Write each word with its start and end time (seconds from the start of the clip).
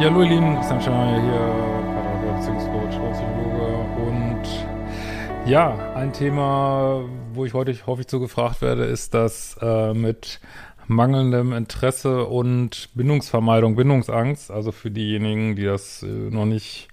Ja, 0.00 0.06
hallo 0.06 0.22
ihr 0.22 0.30
Lieben, 0.30 0.56
Christian 0.56 0.80
Schemmer 0.80 1.20
hier, 1.20 2.34
Beziehungscoach, 2.34 3.12
Psychologe 3.12 3.66
und 4.08 4.42
ja, 5.44 5.92
ein 5.94 6.14
Thema, 6.14 7.04
wo 7.34 7.44
ich 7.44 7.52
heute 7.52 7.76
häufig 7.84 8.06
zu 8.06 8.18
gefragt 8.18 8.62
werde, 8.62 8.84
ist 8.84 9.12
das 9.12 9.58
äh, 9.60 9.92
mit 9.92 10.40
mangelndem 10.86 11.52
Interesse 11.52 12.24
und 12.24 12.88
Bindungsvermeidung, 12.94 13.76
Bindungsangst. 13.76 14.50
Also 14.50 14.72
für 14.72 14.90
diejenigen, 14.90 15.54
die 15.54 15.64
das 15.64 16.02
äh, 16.02 16.06
noch 16.06 16.46
nicht 16.46 16.88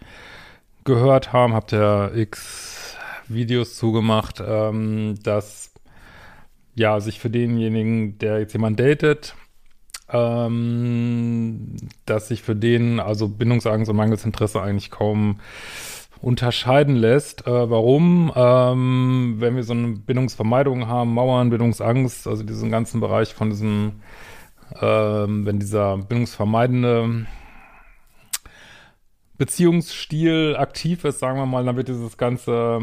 gehört 0.83 1.31
haben, 1.31 1.53
habt 1.53 1.71
ihr 1.71 2.11
x 2.13 2.97
Videos 3.29 3.77
zugemacht, 3.77 4.43
ähm, 4.45 5.15
dass 5.23 5.71
ja, 6.75 6.99
sich 6.99 7.21
für 7.21 7.29
denjenigen, 7.29 8.19
der 8.19 8.39
jetzt 8.39 8.51
jemand 8.51 8.81
datet, 8.81 9.33
ähm, 10.09 11.75
dass 12.05 12.29
sich 12.29 12.41
für 12.41 12.55
den 12.55 12.99
also 12.99 13.27
Bindungsangst 13.27 13.89
und 13.89 13.97
Mangelsinteresse 13.97 14.61
eigentlich 14.61 14.91
kaum 14.91 15.39
unterscheiden 16.21 16.95
lässt. 16.95 17.45
Äh, 17.47 17.69
warum? 17.69 18.31
Ähm, 18.35 19.35
wenn 19.39 19.55
wir 19.55 19.63
so 19.63 19.73
eine 19.73 19.89
Bindungsvermeidung 19.97 20.87
haben, 20.87 21.13
Mauern, 21.13 21.49
Bindungsangst, 21.49 22.27
also 22.27 22.43
diesen 22.43 22.71
ganzen 22.71 22.99
Bereich 22.99 23.33
von 23.33 23.49
diesem, 23.49 24.01
ähm, 24.81 25.45
wenn 25.45 25.59
dieser 25.59 25.97
bindungsvermeidende 25.97 27.25
Beziehungsstil 29.37 30.55
aktiv 30.57 31.03
ist, 31.03 31.19
sagen 31.19 31.37
wir 31.37 31.45
mal, 31.45 31.63
dann 31.63 31.75
wird 31.75 31.89
dieses 31.89 32.17
ganze 32.17 32.79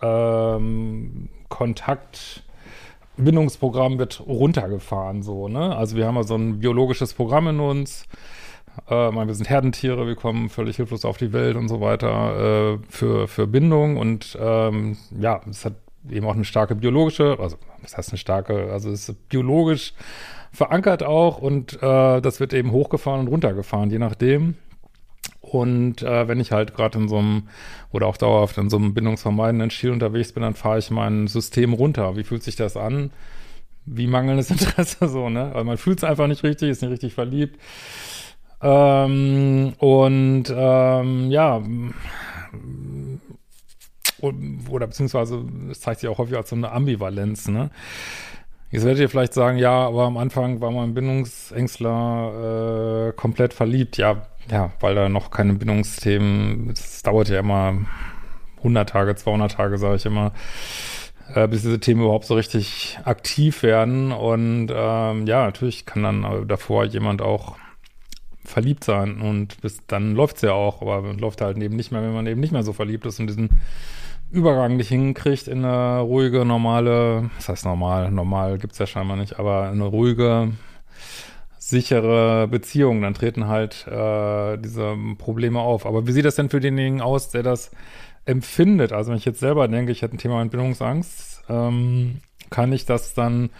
ähm, 0.00 1.28
Kontakt 1.48 2.45
Bindungsprogramm 3.16 3.98
wird 3.98 4.20
runtergefahren, 4.26 5.22
so, 5.22 5.48
ne? 5.48 5.74
Also 5.76 5.96
wir 5.96 6.06
haben 6.06 6.16
ja 6.16 6.22
so 6.22 6.34
ein 6.34 6.60
biologisches 6.60 7.14
Programm 7.14 7.48
in 7.48 7.60
uns. 7.60 8.06
Äh, 8.88 8.94
wir 8.94 9.34
sind 9.34 9.48
Herdentiere, 9.48 10.06
wir 10.06 10.16
kommen 10.16 10.48
völlig 10.48 10.76
hilflos 10.76 11.04
auf 11.04 11.16
die 11.16 11.32
Welt 11.32 11.56
und 11.56 11.68
so 11.68 11.80
weiter 11.80 12.74
äh, 12.74 12.78
für, 12.88 13.26
für 13.28 13.46
Bindung 13.46 13.96
und 13.96 14.36
ähm, 14.40 14.96
ja, 15.18 15.40
es 15.48 15.64
hat 15.64 15.74
eben 16.10 16.26
auch 16.26 16.34
eine 16.34 16.44
starke 16.44 16.74
biologische, 16.74 17.38
also 17.40 17.56
was 17.82 17.96
heißt 17.96 18.10
eine 18.10 18.18
starke, 18.18 18.70
also 18.72 18.90
es 18.90 19.08
ist 19.08 19.28
biologisch 19.28 19.94
verankert 20.52 21.02
auch 21.02 21.38
und 21.38 21.82
äh, 21.82 22.20
das 22.20 22.40
wird 22.40 22.52
eben 22.54 22.70
hochgefahren 22.70 23.20
und 23.20 23.28
runtergefahren, 23.28 23.90
je 23.90 23.98
nachdem. 23.98 24.56
Und 25.60 26.02
äh, 26.02 26.28
wenn 26.28 26.40
ich 26.40 26.52
halt 26.52 26.74
gerade 26.74 26.98
in 26.98 27.08
so 27.08 27.18
einem 27.18 27.44
oder 27.92 28.06
auch 28.06 28.16
dauerhaft 28.16 28.58
in 28.58 28.70
so 28.70 28.76
einem 28.76 28.94
bindungsvermeidenden 28.94 29.70
Stil 29.70 29.90
unterwegs 29.90 30.32
bin, 30.32 30.42
dann 30.42 30.54
fahre 30.54 30.78
ich 30.78 30.90
mein 30.90 31.26
System 31.26 31.72
runter. 31.72 32.16
Wie 32.16 32.24
fühlt 32.24 32.42
sich 32.42 32.56
das 32.56 32.76
an? 32.76 33.10
Wie 33.84 34.06
mangelndes 34.06 34.50
Interesse 34.50 35.08
so, 35.08 35.28
ne? 35.28 35.50
Weil 35.52 35.64
man 35.64 35.78
fühlt 35.78 35.98
es 35.98 36.04
einfach 36.04 36.26
nicht 36.26 36.42
richtig, 36.42 36.70
ist 36.70 36.82
nicht 36.82 36.90
richtig 36.90 37.14
verliebt. 37.14 37.60
Ähm, 38.62 39.74
und 39.78 40.44
ähm, 40.54 41.30
ja, 41.30 41.62
oder 44.20 44.86
beziehungsweise 44.86 45.44
es 45.70 45.80
zeigt 45.80 46.00
sich 46.00 46.08
auch 46.08 46.18
häufig 46.18 46.36
als 46.36 46.50
so 46.50 46.56
eine 46.56 46.72
Ambivalenz, 46.72 47.48
ne? 47.48 47.70
Jetzt 48.70 48.84
werdet 48.84 49.00
ihr 49.00 49.08
vielleicht 49.08 49.32
sagen, 49.32 49.58
ja, 49.58 49.86
aber 49.86 50.04
am 50.04 50.16
Anfang 50.16 50.60
war 50.60 50.72
mein 50.72 50.92
Bindungsängstler 50.92 53.08
äh, 53.08 53.12
komplett 53.12 53.54
verliebt. 53.54 53.96
Ja, 53.96 54.26
ja, 54.50 54.72
weil 54.80 54.94
da 54.94 55.08
noch 55.08 55.30
keine 55.30 55.54
Bindungsthemen, 55.54 56.70
es 56.70 57.02
dauert 57.02 57.28
ja 57.28 57.40
immer 57.40 57.78
100 58.58 58.88
Tage, 58.88 59.14
200 59.14 59.52
Tage, 59.52 59.78
sage 59.78 59.96
ich 59.96 60.06
immer, 60.06 60.32
äh, 61.34 61.48
bis 61.48 61.62
diese 61.62 61.80
Themen 61.80 62.02
überhaupt 62.02 62.26
so 62.26 62.34
richtig 62.34 62.98
aktiv 63.04 63.62
werden. 63.62 64.12
Und 64.12 64.68
ähm, 64.74 65.26
ja, 65.26 65.44
natürlich 65.44 65.86
kann 65.86 66.02
dann 66.02 66.48
davor 66.48 66.84
jemand 66.84 67.22
auch 67.22 67.56
verliebt 68.44 68.84
sein 68.84 69.20
und 69.20 69.60
bis 69.60 69.80
dann 69.86 70.14
läuft's 70.14 70.42
ja 70.42 70.52
auch, 70.52 70.80
aber 70.80 71.02
läuft 71.14 71.40
halt 71.40 71.58
eben 71.58 71.76
nicht 71.76 71.90
mehr, 71.90 72.02
wenn 72.02 72.14
man 72.14 72.26
eben 72.26 72.40
nicht 72.40 72.52
mehr 72.52 72.62
so 72.62 72.72
verliebt 72.72 73.04
ist 73.04 73.18
und 73.18 73.26
diesen 73.26 73.50
Übergang 74.30 74.76
nicht 74.76 74.88
hinkriegt 74.88 75.46
in 75.48 75.64
eine 75.64 76.00
ruhige, 76.00 76.44
normale, 76.44 77.30
was 77.36 77.48
heißt 77.48 77.64
normal? 77.64 78.10
Normal 78.10 78.58
gibt's 78.58 78.78
ja 78.78 78.86
scheinbar 78.86 79.16
nicht, 79.16 79.38
aber 79.38 79.68
eine 79.68 79.84
ruhige, 79.84 80.52
sichere 81.68 82.46
Beziehung, 82.46 83.02
dann 83.02 83.14
treten 83.14 83.48
halt 83.48 83.86
äh, 83.88 84.56
diese 84.56 84.96
Probleme 85.18 85.58
auf. 85.58 85.84
Aber 85.84 86.06
wie 86.06 86.12
sieht 86.12 86.24
das 86.24 86.36
denn 86.36 86.48
für 86.48 86.60
denjenigen 86.60 87.00
aus, 87.00 87.30
der 87.30 87.42
das 87.42 87.72
empfindet? 88.24 88.92
Also 88.92 89.10
wenn 89.10 89.18
ich 89.18 89.24
jetzt 89.24 89.40
selber 89.40 89.66
denke, 89.66 89.90
ich 89.90 90.02
hätte 90.02 90.14
ein 90.14 90.18
Thema 90.18 90.40
Entbindungsangst, 90.42 91.42
ähm, 91.48 92.20
kann 92.50 92.72
ich 92.72 92.86
das 92.86 93.14
dann 93.14 93.50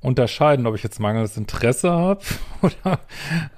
unterscheiden, 0.00 0.68
ob 0.68 0.76
ich 0.76 0.84
jetzt 0.84 1.00
mangelndes 1.00 1.36
Interesse 1.36 1.90
habe 1.90 2.20
oder 2.62 3.00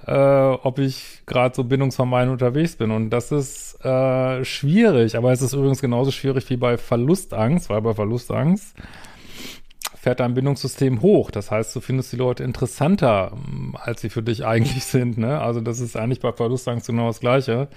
äh, 0.07 0.57
ob 0.63 0.79
ich 0.79 1.21
gerade 1.27 1.53
so 1.53 1.63
bindungsvermeidend 1.63 2.31
unterwegs 2.31 2.77
bin. 2.77 2.89
Und 2.89 3.11
das 3.11 3.31
ist 3.31 3.85
äh, 3.85 4.43
schwierig, 4.43 5.17
aber 5.17 5.31
es 5.31 5.43
ist 5.43 5.53
übrigens 5.53 5.81
genauso 5.81 6.09
schwierig 6.09 6.49
wie 6.49 6.57
bei 6.57 6.79
Verlustangst, 6.79 7.69
weil 7.69 7.83
bei 7.83 7.93
Verlustangst 7.93 8.75
fährt 9.99 10.21
dein 10.21 10.33
Bindungssystem 10.33 11.01
hoch. 11.01 11.29
Das 11.29 11.51
heißt, 11.51 11.75
du 11.75 11.81
findest 11.81 12.13
die 12.13 12.17
Leute 12.17 12.43
interessanter, 12.45 13.33
als 13.73 14.01
sie 14.01 14.09
für 14.09 14.23
dich 14.23 14.45
eigentlich 14.45 14.85
sind. 14.85 15.17
Ne? 15.17 15.39
Also 15.39 15.59
das 15.59 15.79
ist 15.79 15.97
eigentlich 15.97 16.21
bei 16.21 16.31
Verlustangst 16.31 16.87
genau 16.87 17.07
das 17.07 17.19
Gleiche. 17.19 17.67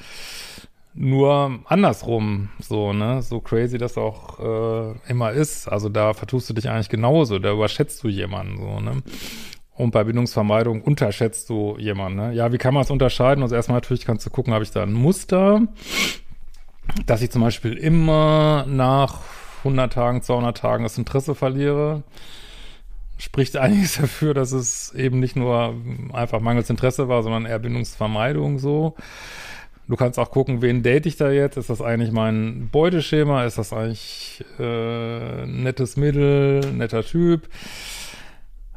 Nur 0.94 1.60
andersrum, 1.64 2.50
so, 2.60 2.92
ne, 2.92 3.22
so 3.22 3.40
crazy 3.40 3.78
das 3.78 3.96
auch 3.96 4.38
äh, 4.40 4.94
immer 5.08 5.32
ist. 5.32 5.66
Also 5.66 5.88
da 5.88 6.12
vertust 6.12 6.50
du 6.50 6.54
dich 6.54 6.68
eigentlich 6.68 6.90
genauso, 6.90 7.38
da 7.38 7.50
überschätzt 7.50 8.04
du 8.04 8.08
jemanden, 8.08 8.58
so, 8.58 8.78
ne. 8.78 9.02
Und 9.74 9.92
bei 9.92 10.04
Bindungsvermeidung 10.04 10.82
unterschätzt 10.82 11.48
du 11.48 11.76
jemanden, 11.78 12.18
ne. 12.18 12.34
Ja, 12.34 12.52
wie 12.52 12.58
kann 12.58 12.74
man 12.74 12.82
es 12.82 12.90
unterscheiden? 12.90 13.42
Also 13.42 13.54
erstmal 13.54 13.76
natürlich 13.76 14.04
kannst 14.04 14.26
du 14.26 14.30
gucken, 14.30 14.52
habe 14.52 14.64
ich 14.64 14.70
da 14.70 14.82
ein 14.82 14.92
Muster, 14.92 15.62
dass 17.06 17.22
ich 17.22 17.30
zum 17.30 17.40
Beispiel 17.40 17.72
immer 17.72 18.66
nach 18.68 19.20
100 19.64 19.92
Tagen, 19.92 20.22
200 20.22 20.56
Tagen 20.56 20.82
das 20.84 20.98
Interesse 20.98 21.34
verliere. 21.34 22.02
Spricht 23.18 23.56
einiges 23.58 23.96
dafür, 23.96 24.34
dass 24.34 24.52
es 24.52 24.92
eben 24.94 25.20
nicht 25.20 25.36
nur 25.36 25.74
einfach 26.12 26.40
mangels 26.40 26.70
Interesse 26.70 27.08
war, 27.08 27.22
sondern 27.22 27.46
eher 27.46 27.58
Bindungsvermeidung 27.58 28.58
so. 28.58 28.96
Du 29.88 29.96
kannst 29.96 30.18
auch 30.18 30.30
gucken, 30.30 30.62
wen 30.62 30.82
date 30.82 31.06
ich 31.06 31.16
da 31.16 31.30
jetzt? 31.30 31.56
Ist 31.56 31.68
das 31.68 31.82
eigentlich 31.82 32.12
mein 32.12 32.68
Beuteschema? 32.70 33.44
Ist 33.44 33.58
das 33.58 33.72
eigentlich 33.72 34.44
äh, 34.58 35.46
nettes 35.46 35.96
Mittel, 35.96 36.60
netter 36.72 37.02
Typ? 37.02 37.48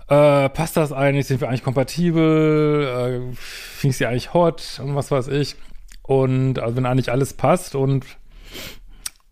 Äh, 0.07 0.49
passt 0.49 0.77
das 0.77 0.91
eigentlich? 0.91 1.27
Sind 1.27 1.41
wir 1.41 1.47
eigentlich 1.47 1.63
kompatibel? 1.63 2.83
Äh, 3.31 3.35
Finde 3.35 3.91
ich 3.91 3.97
sie 3.97 4.05
eigentlich 4.07 4.33
hot? 4.33 4.81
Und 4.83 4.95
was 4.95 5.11
weiß 5.11 5.27
ich. 5.29 5.55
Und 6.03 6.59
also 6.59 6.75
wenn 6.75 6.85
eigentlich 6.85 7.11
alles 7.11 7.33
passt 7.33 7.75
und 7.75 8.05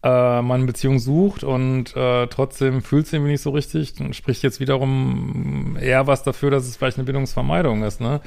äh, 0.04 0.42
man 0.42 0.52
eine 0.52 0.66
Beziehung 0.66 1.00
sucht 1.00 1.44
und 1.44 1.96
äh, 1.96 2.28
trotzdem 2.28 2.82
fühlt 2.82 3.06
es 3.06 3.14
irgendwie 3.14 3.32
nicht 3.32 3.42
so 3.42 3.52
richtig, 3.52 3.94
dann 3.96 4.14
spricht 4.14 4.44
jetzt 4.44 4.60
wiederum 4.60 5.78
eher 5.80 6.08
was 6.08 6.24
dafür, 6.24 6.52
dass 6.52 6.68
es 6.68 6.76
vielleicht 6.76 6.98
eine 6.98 7.06
Bindungsvermeidung 7.06 7.84
ist, 7.84 8.02
ne? 8.02 8.20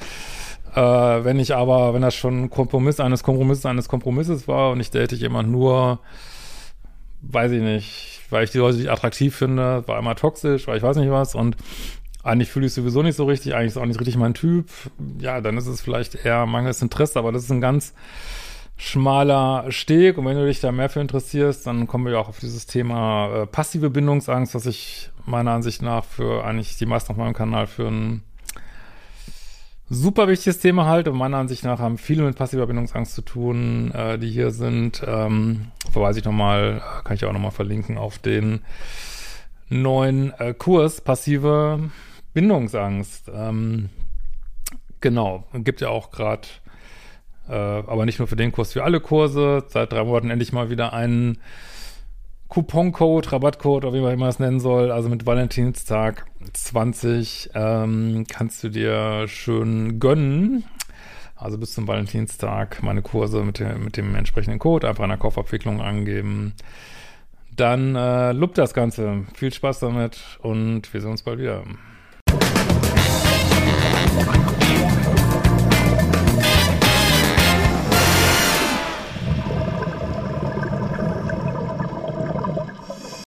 Äh, 0.73 0.81
wenn 0.81 1.39
ich 1.39 1.55
aber, 1.55 1.93
wenn 1.93 2.01
das 2.01 2.15
schon 2.15 2.49
Kompromiss 2.49 2.99
eines 2.99 3.21
Kompromisses 3.23 3.65
eines 3.65 3.87
Kompromisses 3.87 4.47
war 4.47 4.71
und 4.71 4.79
ich 4.79 4.89
date 4.89 5.11
jemand 5.13 5.49
nur, 5.49 5.99
weiß 7.21 7.51
ich 7.51 7.61
nicht, 7.61 8.21
weil 8.31 8.43
ich 8.43 8.51
die 8.51 8.57
Leute 8.57 8.77
nicht 8.77 8.89
attraktiv 8.89 9.35
finde, 9.35 9.87
war 9.87 9.97
einmal 9.97 10.15
toxisch, 10.15 10.67
weil 10.67 10.77
ich 10.77 10.83
weiß 10.83 10.97
nicht 10.97 11.11
was 11.11 11.35
und 11.35 11.57
eigentlich 12.23 12.49
fühle 12.49 12.65
ich 12.65 12.73
sowieso 12.73 13.03
nicht 13.03 13.15
so 13.15 13.25
richtig, 13.25 13.53
eigentlich 13.53 13.67
ist 13.67 13.77
auch 13.77 13.85
nicht 13.85 13.99
richtig 13.99 14.17
mein 14.17 14.33
Typ, 14.33 14.67
ja, 15.19 15.41
dann 15.41 15.57
ist 15.57 15.67
es 15.67 15.79
vielleicht 15.79 16.25
eher 16.25 16.45
mangelndes 16.47 16.81
Interesse, 16.81 17.19
aber 17.19 17.31
das 17.31 17.43
ist 17.43 17.51
ein 17.51 17.61
ganz 17.61 17.93
schmaler 18.77 19.71
Steg 19.71 20.17
und 20.17 20.25
wenn 20.25 20.37
du 20.37 20.45
dich 20.45 20.59
da 20.59 20.71
mehr 20.71 20.89
für 20.89 21.01
interessierst, 21.01 21.65
dann 21.65 21.87
kommen 21.87 22.05
wir 22.05 22.19
auch 22.19 22.29
auf 22.29 22.39
dieses 22.39 22.67
Thema 22.67 23.43
äh, 23.43 23.47
passive 23.47 23.89
Bindungsangst, 23.89 24.53
was 24.53 24.65
ich 24.67 25.09
meiner 25.25 25.51
Ansicht 25.51 25.81
nach 25.81 26.05
für 26.05 26.45
eigentlich 26.45 26.77
die 26.77 26.85
meisten 26.85 27.11
auf 27.11 27.17
meinem 27.17 27.33
Kanal 27.33 27.67
für 27.67 27.87
ein 27.87 28.23
super 29.89 30.27
wichtiges 30.27 30.59
Thema 30.59 30.85
halt 30.85 31.07
und 31.07 31.17
meiner 31.17 31.37
Ansicht 31.37 31.63
nach 31.63 31.79
haben 31.79 31.97
viele 31.97 32.23
mit 32.23 32.35
passiver 32.35 32.67
Bindungsangst 32.67 33.13
zu 33.13 33.21
tun, 33.21 33.91
äh, 33.91 34.19
die 34.19 34.29
hier 34.29 34.51
sind. 34.51 35.03
Ähm, 35.05 35.71
verweise 35.91 36.19
ich 36.19 36.25
nochmal, 36.25 36.81
kann 37.03 37.15
ich 37.15 37.25
auch 37.25 37.33
nochmal 37.33 37.51
verlinken 37.51 37.97
auf 37.97 38.19
den 38.19 38.61
neuen 39.69 40.33
äh, 40.39 40.53
Kurs 40.53 41.01
Passive 41.01 41.89
Bindungsangst. 42.33 43.31
Ähm, 43.33 43.89
genau, 45.01 45.45
gibt 45.53 45.81
ja 45.81 45.89
auch 45.89 46.11
gerade, 46.11 46.47
äh, 47.49 47.53
aber 47.53 48.05
nicht 48.05 48.19
nur 48.19 48.27
für 48.27 48.35
den 48.35 48.51
Kurs, 48.51 48.73
für 48.73 48.83
alle 48.83 48.99
Kurse. 48.99 49.63
Seit 49.67 49.91
drei 49.91 50.03
Monaten 50.03 50.29
endlich 50.29 50.53
mal 50.53 50.69
wieder 50.69 50.93
einen 50.93 51.39
Couponcode, 52.49 53.31
Rabattcode, 53.31 53.85
oder 53.85 53.93
wie 53.93 54.01
man 54.01 54.13
immer 54.13 54.27
es 54.27 54.39
nennen 54.39 54.59
soll. 54.59 54.91
Also 54.91 55.09
mit 55.09 55.25
Valentinstag 55.25 56.25
20 56.53 57.51
ähm, 57.53 58.25
kannst 58.27 58.63
du 58.63 58.69
dir 58.69 59.27
schön 59.27 59.99
gönnen. 59.99 60.63
Also 61.35 61.57
bis 61.57 61.73
zum 61.73 61.87
Valentinstag 61.87 62.81
meine 62.81 63.01
Kurse 63.01 63.43
mit 63.43 63.59
dem, 63.59 63.83
mit 63.83 63.97
dem 63.97 64.15
entsprechenden 64.15 64.59
Code 64.59 64.87
einfach 64.87 65.03
in 65.03 65.09
der 65.09 65.19
Kaufabwicklung 65.19 65.81
angeben. 65.81 66.53
Dann 67.55 67.95
äh, 67.95 68.31
lobt 68.31 68.57
das 68.57 68.73
Ganze. 68.73 69.25
Viel 69.35 69.53
Spaß 69.53 69.79
damit 69.79 70.19
und 70.41 70.93
wir 70.93 71.01
sehen 71.01 71.11
uns 71.11 71.23
bald 71.23 71.39
wieder. 71.39 71.63